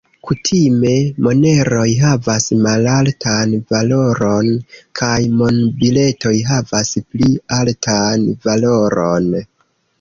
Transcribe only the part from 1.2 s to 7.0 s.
moneroj havas malaltan valoron kaj monbiletoj havas